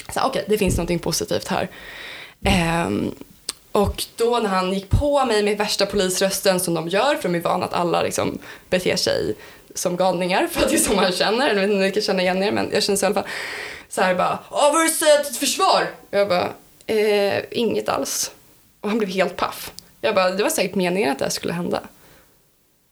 [0.08, 1.68] Okej, okay, det finns något positivt här.
[2.44, 2.90] Eh,
[3.72, 7.34] och då när han gick på mig med värsta polisrösten som de gör, för de
[7.34, 8.38] är vana att alla liksom
[8.70, 9.34] beter sig
[9.74, 11.48] som galningar för att det är så man känner.
[11.48, 13.14] Jag vet inte om ni kan känna igen er men jag känner så i alla
[13.14, 13.30] fall.
[13.88, 15.86] Så här bara, vad har du att säga till ditt försvar?
[16.10, 16.52] Jag bara,
[16.86, 18.30] Eh, inget alls.
[18.80, 19.72] Och han blev helt paff.
[20.00, 21.80] Jag bara, det var säkert meningen att det här skulle hända.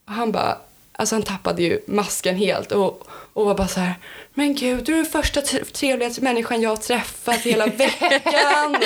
[0.07, 0.59] Och han bara,
[0.93, 3.95] alltså han tappade ju masken helt och, och var bara så här,
[4.35, 5.41] men gud, du är den första
[5.73, 8.77] trevligaste människan jag har träffat hela veckan.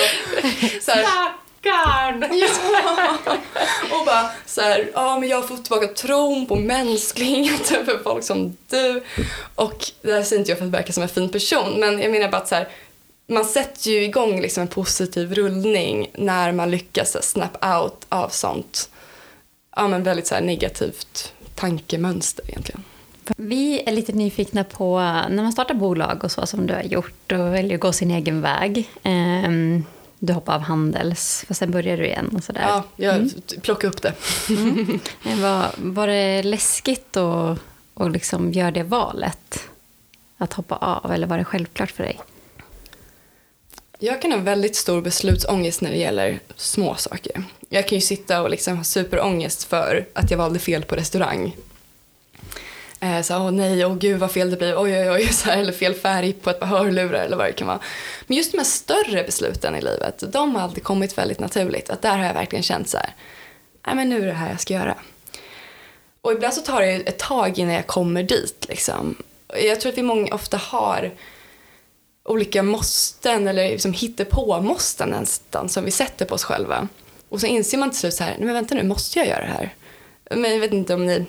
[0.80, 2.24] så här, Stackarn!
[2.84, 3.98] Ja.
[3.98, 8.24] Och bara så här, ja men jag har fått tillbaka tron på mänskligheten för folk
[8.24, 9.02] som du.
[9.54, 12.10] Och det här säger inte jag för att verka som en fin person, men jag
[12.10, 12.68] menar bara att så här,
[13.28, 18.90] man sätter ju igång liksom en positiv rullning när man lyckas snap out av sånt
[19.78, 22.84] ja, men väldigt så negativt tankemönster egentligen.
[23.36, 27.32] Vi är lite nyfikna på när man startar bolag och så som du har gjort
[27.32, 28.90] och väljer att gå sin egen väg.
[29.04, 29.84] Um,
[30.18, 32.62] du hoppade av Handels, och sen började du igen och sådär.
[32.62, 33.30] Ja, jag mm.
[33.62, 34.14] plockade upp det.
[34.48, 35.00] Mm.
[35.42, 37.58] Var, var det läskigt att,
[37.94, 39.60] att liksom göra det valet?
[40.38, 42.20] Att hoppa av, eller var det självklart för dig?
[44.00, 47.42] Jag kan ha väldigt stor beslutsångest när det gäller små saker.
[47.68, 51.56] Jag kan ju sitta och liksom ha superångest för att jag valde fel på restaurang.
[53.00, 55.58] Eh, så åh nej, åh gud vad fel det blir, oj oj oj, så här,
[55.58, 57.80] eller fel färg på ett par hörlurar eller vad det kan vara.
[58.26, 61.90] Men just de här större besluten i livet, de har alltid kommit väldigt naturligt.
[61.90, 63.14] Att där har jag verkligen känt så här,
[63.86, 64.94] nej men nu är det här jag ska göra.
[66.20, 69.14] Och ibland så tar det ett tag innan jag kommer dit liksom.
[69.54, 71.10] Jag tror att vi många ofta har
[72.28, 76.88] olika måsten eller liksom hittepå-måsten nästan som vi sätter på oss själva.
[77.28, 79.40] Och så inser man till slut så här, nej men vänta nu, måste jag göra
[79.40, 79.74] det här?
[80.30, 81.24] Men jag vet inte om ni,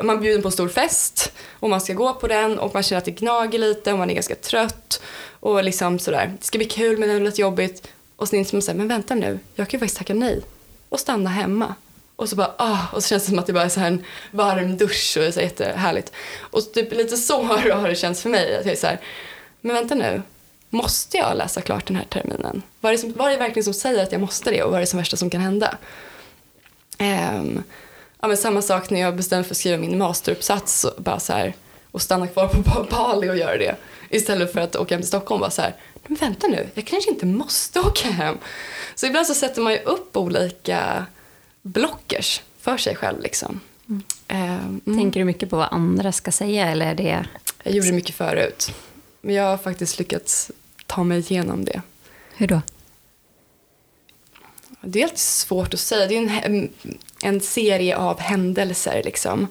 [0.00, 2.82] om man bjuder på en stor fest och man ska gå på den och man
[2.82, 5.02] känner att det gnager lite och man är ganska trött
[5.40, 7.88] Och liksom sådär, det ska bli kul men det är lite jobbigt.
[8.16, 10.42] Och sen inser man såhär, men vänta nu, jag kan ju faktiskt tacka nej
[10.88, 11.74] och stanna hemma.
[12.16, 13.86] Och så bara, ah, och så känns det som att det bara är så här
[13.86, 16.12] en varm dusch och det är så jättehärligt.
[16.38, 18.56] Och typ lite så har det känts för mig.
[18.56, 19.00] Att jag är så här,
[19.64, 20.22] men vänta nu,
[20.70, 22.62] måste jag läsa klart den här terminen?
[22.80, 24.70] Vad är, det som, vad är det verkligen som säger att jag måste det och
[24.70, 25.78] vad är det som värsta som kan hända?
[26.98, 27.62] Um,
[28.20, 31.32] ja, men samma sak när jag bestämde för att skriva min masteruppsats och, bara så
[31.32, 31.54] här,
[31.90, 33.76] och stanna kvar på Bali och göra det.
[34.10, 36.86] Istället för att åka hem till Stockholm och bara så här, men vänta nu, jag
[36.86, 38.38] kanske inte måste åka hem.
[38.94, 41.06] Så ibland så sätter man ju upp olika
[41.62, 43.22] blockers för sig själv.
[43.22, 43.60] Liksom.
[43.88, 44.02] Mm.
[44.28, 44.98] Mm.
[44.98, 46.68] Tänker du mycket på vad andra ska säga?
[46.68, 47.26] Eller är det...
[47.62, 48.74] Jag gjorde det mycket förut.
[49.24, 50.50] Men jag har faktiskt lyckats
[50.86, 51.82] ta mig igenom det.
[52.36, 52.62] Hur då?
[54.80, 56.06] Det är alltid svårt att säga.
[56.06, 56.68] Det är en,
[57.22, 59.02] en serie av händelser.
[59.04, 59.48] Liksom.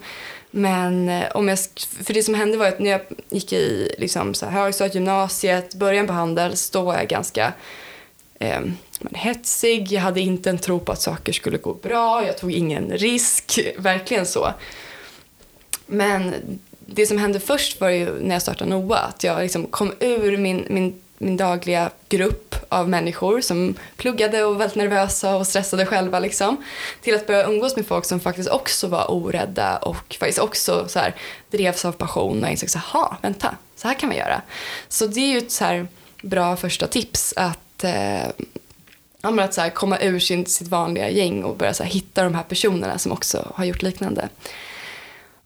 [0.50, 1.58] Men eh, om jag,
[2.02, 5.74] för det som hände var att när jag gick i liksom, så här, högstadiet, gymnasiet,
[5.74, 7.52] början på Handels, då var jag ganska
[8.38, 8.60] eh,
[9.12, 9.92] hetsig.
[9.92, 12.26] Jag hade inte en tro på att saker skulle gå bra.
[12.26, 13.60] Jag tog ingen risk.
[13.78, 14.54] Verkligen så.
[15.86, 16.34] Men
[16.86, 18.98] det som hände först var ju när jag startade NOA.
[18.98, 24.52] Att jag liksom kom ur min, min, min dagliga grupp av människor som pluggade och
[24.52, 26.18] var väldigt nervösa och stressade själva.
[26.18, 26.64] Liksom,
[27.00, 30.98] till att börja umgås med folk som faktiskt också var orädda och faktiskt också så
[30.98, 31.14] här,
[31.50, 34.42] drevs av passion och insåg så här, vänta, så här kan man göra.
[34.88, 35.86] Så det är ju ett så här,
[36.22, 38.28] bra första tips att eh,
[39.24, 42.34] att så här, komma ur sin, sitt vanliga gäng och börja så här, hitta de
[42.34, 44.28] här personerna som också har gjort liknande.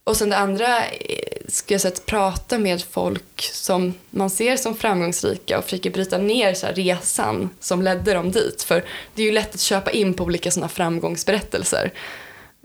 [0.09, 4.57] Och sen det andra eh, ska jag säga att prata med folk som man ser
[4.57, 8.63] som framgångsrika och försöka bryta ner så resan som ledde dem dit.
[8.63, 11.93] För det är ju lätt att köpa in på olika sådana framgångsberättelser.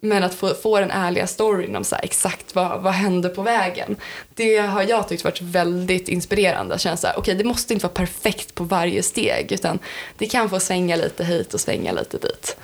[0.02, 3.96] Men att få, få den ärliga storyn om så exakt vad, vad hände på vägen.
[4.36, 6.76] Det har jag tyckt varit väldigt inspirerande.
[6.76, 9.80] Att känna så här, okay, det måste inte vara perfekt på varje steg utan
[10.18, 12.58] det kan få svänga lite hit och svänga lite dit.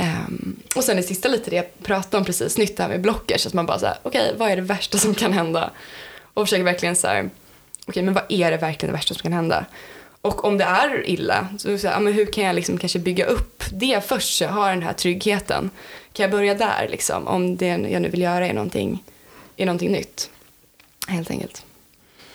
[0.00, 3.00] Um, och sen det sista lite det jag pratade om precis nytt, det här med
[3.00, 3.46] blockers.
[3.46, 5.70] Att man bara såhär, okej okay, vad är det värsta som kan hända?
[6.34, 7.30] Och försöker verkligen såhär, okej
[7.86, 9.66] okay, men vad är det verkligen det värsta som kan hända?
[10.20, 13.26] Och om det är illa, så, så här, men hur kan jag liksom kanske bygga
[13.26, 15.70] upp det först så jag har den här tryggheten?
[16.12, 19.04] Kan jag börja där liksom, om det jag nu vill göra är någonting,
[19.56, 20.30] är någonting nytt?
[21.08, 21.65] Helt enkelt.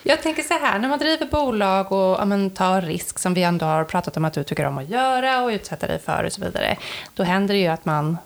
[0.04, 3.44] Jag tänker så här, när man driver bolag och ja, men, tar risk som vi
[3.44, 6.34] ändå har pratat om att du tycker om att göra och utsätta dig för och
[6.34, 6.78] så vidare.
[7.14, 8.18] Då händer det ju att man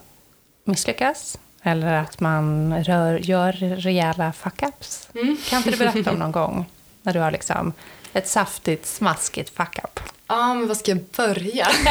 [0.64, 5.08] misslyckas eller att man rör, gör rejäla fuck-ups.
[5.14, 5.36] Mm.
[5.48, 6.66] Kan inte du berätta om någon gång
[7.02, 7.72] när du har liksom
[8.12, 10.00] ett saftigt, smaskigt fuck-up?
[10.26, 11.68] Ja, men vad ska jag börja?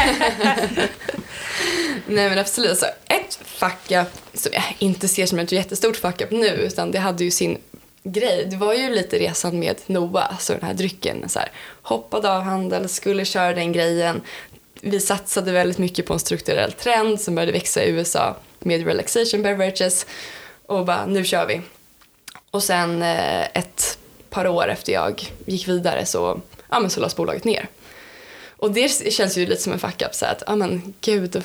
[2.08, 6.48] Nej men absolut, alltså, ett fuck-up som jag inte ser som ett jättestort fuck-up nu
[6.48, 7.58] utan det hade ju sin
[8.05, 8.45] grej.
[8.45, 11.29] Det var ju lite resan med Noa, alltså den här drycken.
[11.29, 14.21] Så här, hoppade av handel, skulle köra den grejen.
[14.81, 19.41] Vi satsade väldigt mycket på en strukturell trend som började växa i USA med relaxation
[19.41, 20.05] beverages
[20.65, 21.61] och bara nu kör vi.
[22.51, 23.97] Och sen eh, ett
[24.29, 27.67] par år efter jag gick vidare så, ja, men så lades bolaget ner.
[28.57, 31.43] Och det känns ju lite som en fuck-up så att, ja men gud,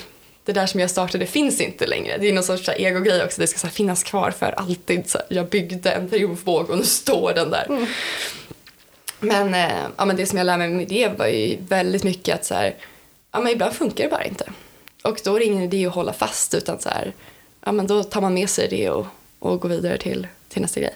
[0.52, 2.18] det där som jag startade finns inte längre.
[2.18, 3.40] Det är någon sorts ego-grej också.
[3.40, 5.10] Det ska så här, finnas kvar för alltid.
[5.10, 7.66] Så jag byggde en triumfbåge och nu står den där.
[7.68, 7.86] Mm.
[9.20, 12.34] Men, eh, ja, men det som jag lärde mig med det var ju väldigt mycket
[12.34, 12.74] att så här,
[13.32, 14.44] ja, men ibland funkar det bara inte.
[15.04, 17.12] Och då är det ingen idé att hålla fast utan så här,
[17.64, 19.06] ja, men då tar man med sig det och,
[19.38, 20.94] och går vidare till, till nästa grej.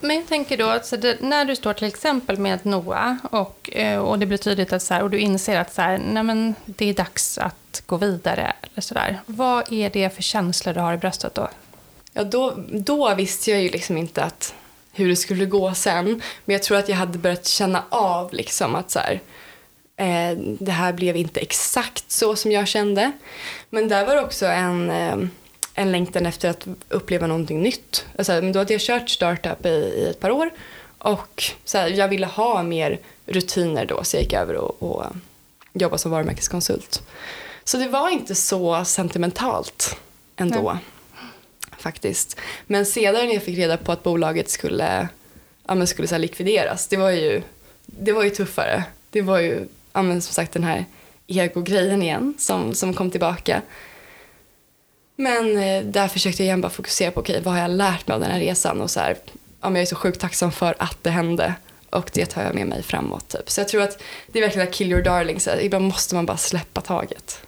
[0.00, 3.98] Men jag tänker då, alltså det, när du står till exempel med Noah och, eh,
[3.98, 6.54] och det blir tydligt att så här, och du inser att så här, nej men,
[6.64, 8.52] det är dags att gå vidare.
[8.62, 9.20] Eller så där.
[9.26, 11.48] Vad är det för känslor du har i bröstet då?
[12.12, 14.54] Ja, då, då visste jag ju liksom inte att,
[14.92, 16.04] hur det skulle gå sen.
[16.44, 19.20] Men jag tror att jag hade börjat känna av liksom att så här,
[19.96, 23.12] eh, det här blev inte exakt så som jag kände.
[23.70, 25.16] Men där var det också en eh,
[25.78, 28.06] en längtan efter att uppleva någonting nytt.
[28.18, 30.50] Alltså, då hade jag kört startup i, i ett par år
[30.98, 35.04] och så här, jag ville ha mer rutiner då så jag gick över och, och
[35.72, 37.02] jobbade som varumärkeskonsult.
[37.64, 39.96] Så det var inte så sentimentalt
[40.36, 40.72] ändå.
[40.72, 40.82] Nej.
[41.78, 42.40] Faktiskt.
[42.66, 45.08] Men sedan när jag fick reda på att bolaget skulle,
[45.66, 47.42] ja, skulle så här, likvideras, det var, ju,
[47.86, 48.84] det var ju tuffare.
[49.10, 50.84] Det var ju ja, men, som sagt den här
[51.26, 53.62] ego-grejen igen som, som kom tillbaka.
[55.16, 58.14] Men eh, där försökte jag igen bara fokusera på okay, vad har jag lärt mig
[58.14, 59.16] av den här resan och så här,
[59.60, 61.54] ja, jag är så sjukt tacksam för att det hände
[61.90, 63.28] och det tar jag med mig framåt.
[63.28, 63.50] Typ.
[63.50, 66.26] Så jag tror att det är verkligen att kill your darling, så ibland måste man
[66.26, 67.40] bara släppa taget.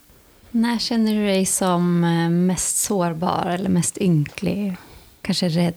[0.51, 4.77] När känner du dig som eh, mest sårbar eller mest ynklig?
[5.23, 5.75] Kanske rädd?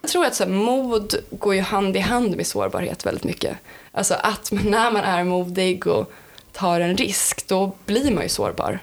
[0.00, 3.56] Jag tror att så här, mod går ju hand i hand med sårbarhet väldigt mycket.
[3.92, 6.12] Alltså att när man är modig och
[6.52, 8.80] tar en risk, då blir man ju sårbar.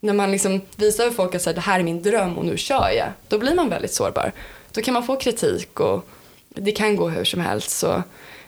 [0.00, 2.44] När man liksom visar för folk att så här, det här är min dröm och
[2.44, 4.32] nu kör jag, då blir man väldigt sårbar.
[4.72, 6.08] Då kan man få kritik och
[6.48, 7.70] det kan gå hur som helst.
[7.70, 8.02] Så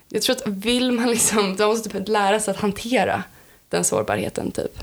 [0.09, 3.23] jag tror att vill man liksom, då måste typ lära sig att hantera
[3.69, 4.79] den sårbarheten typ.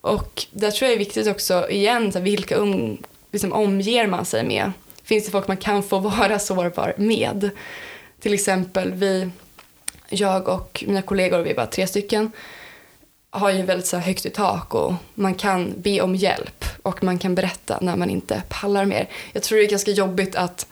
[0.00, 2.98] Och där tror jag är viktigt också, igen, så här, vilka um,
[3.32, 4.72] liksom, omger man sig med?
[5.04, 7.50] Finns det folk man kan få vara sårbar med?
[8.20, 9.30] Till exempel, vi,
[10.08, 12.32] jag och mina kollegor, vi är bara tre stycken,
[13.30, 17.04] har ju väldigt så här, högt i tak och man kan be om hjälp och
[17.04, 19.08] man kan berätta när man inte pallar mer.
[19.32, 20.66] Jag tror det är ganska jobbigt att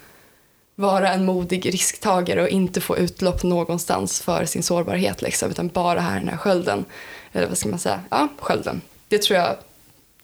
[0.74, 6.00] vara en modig risktagare och inte få utlopp någonstans för sin sårbarhet liksom, utan bara
[6.00, 6.84] här den här skölden.
[7.32, 8.00] Eller vad ska man säga?
[8.10, 8.80] Ja, skölden.
[9.08, 9.56] Det tror jag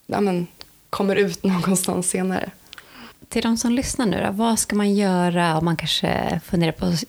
[0.07, 0.47] ja, men,
[0.91, 2.51] kommer ut någonstans senare.
[3.29, 6.87] Till de som lyssnar nu då, vad ska man göra om man kanske funderar på
[6.87, 7.05] att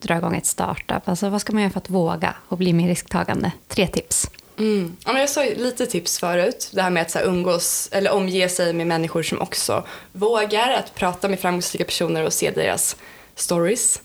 [0.00, 1.08] dra igång ett startup?
[1.08, 3.52] Alltså, vad ska man göra för att våga och bli mer risktagande?
[3.68, 4.30] Tre tips.
[4.58, 4.96] Mm.
[5.04, 6.70] Ja, men jag sa ju lite tips förut.
[6.72, 10.70] Det här med att så här, umgås eller omge sig med människor som också vågar
[10.70, 12.96] att prata med framgångsrika personer och se deras
[13.34, 14.02] stories.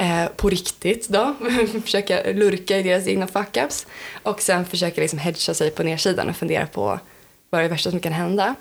[0.00, 1.34] Eh, på riktigt då.
[1.84, 3.86] försöka lurka i deras egna fuck-ups.
[4.22, 7.00] Och sen försöka liksom hedga sig på nedsidan och fundera på
[7.50, 8.54] vad är det värsta som kan hända.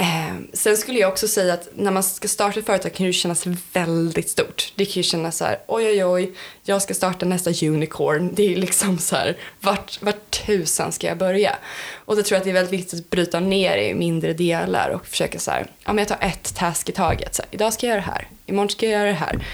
[0.00, 3.12] Eh, sen skulle jag också säga att när man ska starta ett företag kan det
[3.12, 4.72] kännas väldigt stort.
[4.76, 6.32] Det kan ju kännas så här, oj oj oj,
[6.62, 8.30] jag ska starta nästa unicorn.
[8.34, 11.56] Det är liksom så här, vart, vart tusan ska jag börja?
[11.94, 14.90] Och då tror jag att det är väldigt viktigt att bryta ner i mindre delar
[14.90, 17.34] och försöka så här, ja men jag tar ett task i taget.
[17.34, 19.46] Så här, idag ska jag göra det här, imorgon ska jag göra det här.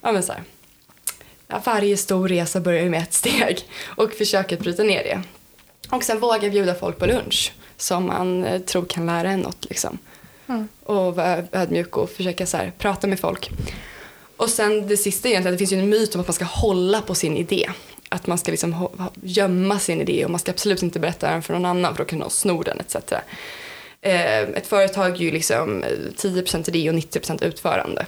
[0.00, 0.42] Ja men så här,
[1.48, 5.22] ja, varje stor resa börjar ju med ett steg och försöka bryta ner det.
[5.90, 9.66] Och sen våga bjuda folk på lunch som man eh, tror kan lära en något.
[9.68, 9.98] Liksom.
[10.48, 10.68] Mm.
[10.84, 13.50] Och vara ödmjuk och försöka så här, prata med folk.
[14.36, 17.00] Och sen det sista egentligen, det finns ju en myt om att man ska hålla
[17.00, 17.70] på sin idé.
[18.08, 18.88] Att man ska liksom
[19.22, 22.08] gömma sin idé och man ska absolut inte berätta den för någon annan för då
[22.08, 23.12] kan någon sno den etc.
[24.00, 25.84] Eh, ett företag är ju liksom
[26.16, 28.06] 10% idé och 90% utförande.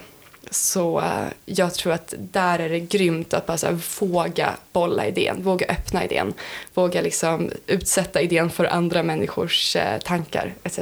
[0.51, 5.07] Så eh, jag tror att där är det grymt att bara så här, våga bolla
[5.07, 6.35] idén, våga öppna idén,
[6.75, 10.79] våga liksom utsätta idén för andra människors eh, tankar etc.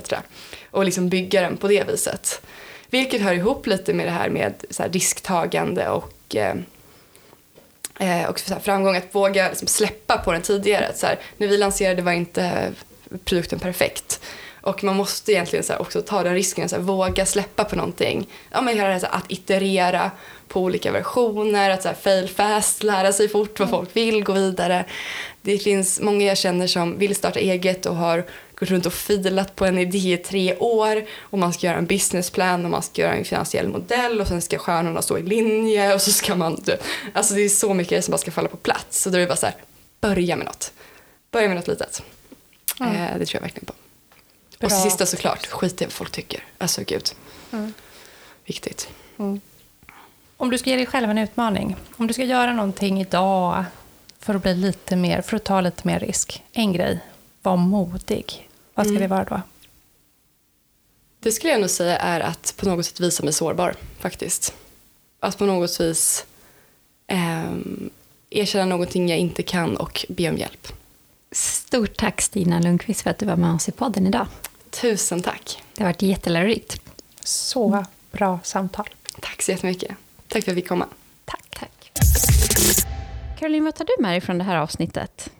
[0.70, 2.40] Och liksom bygga den på det viset.
[2.90, 6.54] Vilket hör ihop lite med det här med så här, risktagande och eh,
[7.98, 10.92] eh och så här, framgång, att våga liksom släppa på den tidigare.
[10.94, 12.72] Så här, när vi lanserade var inte
[13.24, 14.20] produkten perfekt.
[14.68, 18.28] Och man måste egentligen så också ta den risken, så här, våga släppa på någonting.
[18.50, 20.10] Ja, men här, så här, att iterera
[20.48, 23.78] på olika versioner, att så här, fail fast, lära sig fort vad mm.
[23.78, 24.84] folk vill, gå vidare.
[25.42, 29.56] Det finns många jag känner som vill starta eget och har gått runt och filat
[29.56, 33.02] på en idé i tre år och man ska göra en businessplan och man ska
[33.02, 36.64] göra en finansiell modell och sen ska stjärnorna stå i linje och så ska man...
[37.12, 39.02] Alltså det är så mycket som bara ska falla på plats.
[39.02, 39.56] Så då är det bara så här,
[40.00, 40.72] börja med något.
[41.30, 42.02] Börja med något litet.
[42.80, 42.94] Mm.
[42.94, 43.72] Eh, det tror jag verkligen på.
[44.58, 44.66] Bra.
[44.66, 46.44] Och sista såklart, skit i vad folk tycker.
[46.58, 47.10] Alltså gud.
[47.52, 47.72] Mm.
[48.44, 48.88] Viktigt.
[49.18, 49.40] Mm.
[50.36, 51.76] Om du ska ge dig själv en utmaning.
[51.96, 53.64] Om du ska göra någonting idag
[54.18, 56.42] för att bli lite mer, för att ta lite mer risk.
[56.52, 57.00] En grej,
[57.42, 58.48] var modig.
[58.74, 59.02] Vad ska mm.
[59.02, 59.40] det vara då?
[61.20, 64.54] Det skulle jag nog säga är att på något sätt visa mig sårbar faktiskt.
[65.20, 66.26] Att på något vis
[67.06, 67.52] eh,
[68.30, 70.72] erkänna någonting jag inte kan och be om hjälp.
[71.30, 74.26] Stort tack Stina Lundqvist för att du var med oss i podden idag.
[74.70, 75.62] Tusen tack.
[75.74, 76.82] Det har varit jättelärorikt.
[77.20, 78.88] Så bra samtal.
[79.20, 79.96] Tack så jättemycket.
[80.28, 80.86] Tack för att vi fick komma.
[81.24, 81.44] Tack.
[81.50, 81.92] tack.
[83.38, 85.30] Caroline, vad tar du med dig från det här avsnittet?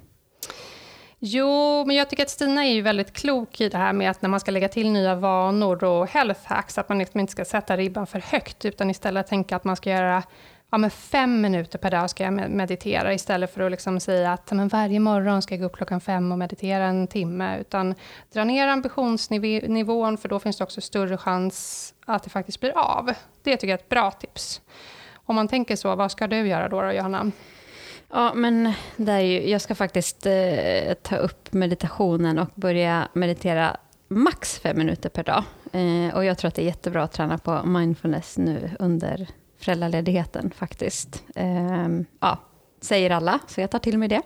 [1.18, 4.22] Jo, men jag tycker att Stina är ju väldigt klok i det här med att
[4.22, 7.44] när man ska lägga till nya vanor och health hacks, att man liksom inte ska
[7.44, 10.22] sätta ribban för högt, utan istället tänka att man ska göra
[10.70, 14.52] ja, men fem minuter per dag ska jag meditera, istället för att liksom säga att
[14.52, 17.58] men varje morgon ska jag gå upp klockan fem och meditera en timme.
[17.60, 17.94] Utan
[18.32, 23.12] dra ner ambitionsnivån, för då finns det också större chans att det faktiskt blir av.
[23.42, 24.60] Det tycker jag är ett bra tips.
[25.14, 27.30] Om man tänker så, vad ska du göra då, då Johanna?
[28.10, 33.76] Ja, men det är ju, jag ska faktiskt eh, ta upp meditationen och börja meditera
[34.08, 35.44] max fem minuter per dag.
[35.72, 39.26] Eh, och jag tror att det är jättebra att träna på mindfulness nu under
[39.58, 41.24] föräldraledigheten faktiskt.
[41.34, 42.38] Ehm, ja,
[42.80, 44.22] säger alla, så jag tar till mig det.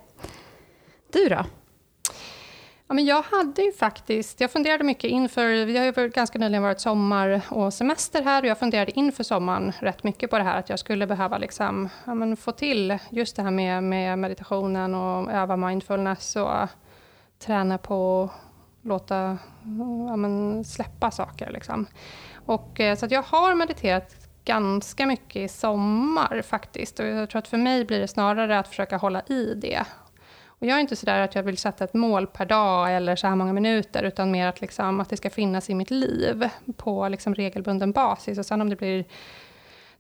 [1.13, 1.45] Du då?
[2.93, 6.63] Ja, men jag hade ju faktiskt, jag funderade mycket inför, vi har ju ganska nyligen
[6.63, 10.59] varit sommar och semester här och jag funderade inför sommaren rätt mycket på det här
[10.59, 14.95] att jag skulle behöva liksom, ja, men få till just det här med, med meditationen
[14.95, 16.69] och öva mindfulness och
[17.39, 19.39] träna på att låta,
[20.09, 21.51] ja, men släppa saker.
[21.51, 21.87] Liksom.
[22.47, 27.01] Och, eh, så att jag har mediterat ganska mycket i sommar faktiskt.
[27.01, 29.85] Och jag tror att för mig blir det snarare att försöka hålla i det.
[30.63, 33.27] Och jag är inte sådär att jag vill sätta ett mål per dag eller så
[33.27, 37.09] här många minuter, utan mer att, liksom, att det ska finnas i mitt liv på
[37.09, 38.39] liksom regelbunden basis.
[38.39, 39.05] Och sen om det blir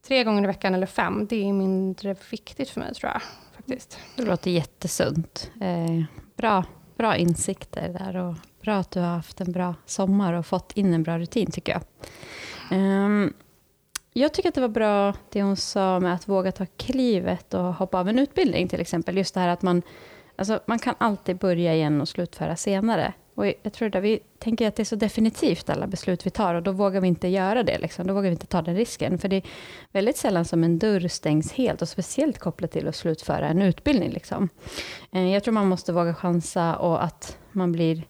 [0.06, 3.22] tre gånger i veckan eller fem, det är mindre viktigt för mig tror jag.
[3.56, 3.98] faktiskt.
[4.16, 5.50] Det låter jättesunt.
[5.60, 6.02] Eh,
[6.36, 6.64] bra,
[6.96, 10.94] bra insikter där och bra att du har haft en bra sommar och fått in
[10.94, 11.82] en bra rutin tycker jag.
[12.78, 13.34] Um,
[14.12, 17.74] jag tycker att det var bra det hon sa med att våga ta klivet och
[17.74, 19.16] hoppa av en utbildning till exempel.
[19.16, 19.82] Just det här att man,
[20.36, 23.12] alltså, man kan alltid börja igen och slutföra senare.
[23.34, 26.54] Och jag tror att vi tänker att det är så definitivt alla beslut vi tar
[26.54, 27.78] och då vågar vi inte göra det.
[27.78, 28.06] Liksom.
[28.06, 29.18] Då vågar vi inte ta den risken.
[29.18, 29.42] För det är
[29.92, 34.10] väldigt sällan som en dörr stängs helt och speciellt kopplat till att slutföra en utbildning.
[34.10, 34.48] Liksom.
[35.12, 38.04] Eh, jag tror man måste våga chansa och att man blir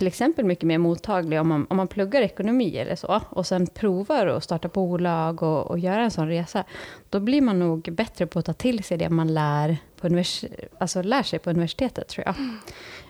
[0.00, 3.66] till exempel mycket mer mottaglig om man, om man pluggar ekonomi eller så och sen
[3.66, 6.64] provar att starta bolag och, och göra en sån resa.
[7.10, 10.44] Då blir man nog bättre på att ta till sig det man lär, på univers
[10.78, 12.34] alltså lär sig på universitetet, tror jag.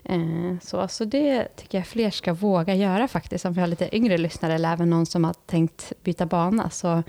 [0.05, 0.51] Mm.
[0.53, 3.45] Eh, så, så det tycker jag fler ska våga göra faktiskt.
[3.45, 6.71] Om vi har lite yngre lyssnare eller även någon som har tänkt byta bana.
[6.71, 7.03] Så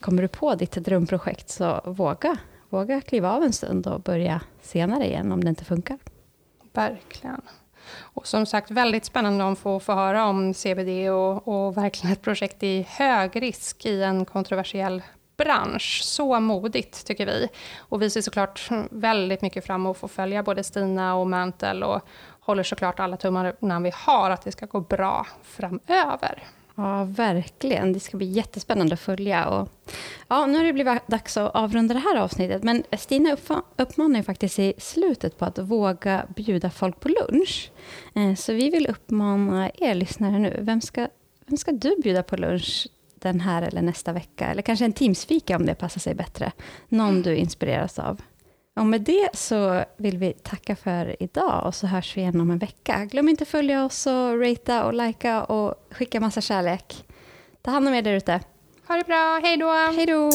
[0.00, 2.36] kommer du på ditt drömprojekt, så våga.
[2.68, 5.98] Våga kliva av en stund och börja senare igen om det inte funkar.
[6.72, 7.42] Verkligen.
[7.98, 12.22] Och som sagt, väldigt spännande att få, få höra om CBD och, och verkligen ett
[12.22, 15.02] projekt i hög risk i en kontroversiell
[15.36, 16.00] bransch.
[16.02, 17.48] Så modigt, tycker vi.
[17.78, 21.82] Och vi ser såklart väldigt mycket fram emot att få följa både Stina och Mantel
[21.82, 22.00] och
[22.40, 26.42] håller såklart alla tummarna vi har att det ska gå bra framöver.
[26.76, 27.92] Ja, verkligen.
[27.92, 29.48] Det ska bli jättespännande att följa.
[29.48, 29.68] Och,
[30.28, 32.62] ja, nu har det blivit dags att avrunda det här avsnittet.
[32.62, 33.36] Men Stina
[33.76, 37.70] uppmanar ju faktiskt i slutet på att våga bjuda folk på lunch.
[38.14, 40.58] Eh, så vi vill uppmana er lyssnare nu.
[40.60, 41.08] Vem ska,
[41.46, 44.46] vem ska du bjuda på lunch den här eller nästa vecka?
[44.46, 46.52] Eller kanske en Teamsfika om det passar sig bättre.
[46.88, 48.20] Någon du inspireras av.
[48.76, 52.50] Och med det så vill vi tacka för idag och så hörs vi igen om
[52.50, 53.04] en vecka.
[53.04, 57.04] Glöm inte att följa oss och ratea och likea och skicka massa kärlek.
[57.62, 58.40] Ta hand om er där ute.
[58.88, 59.72] Ha det bra, hej då!
[59.72, 60.30] Hej då!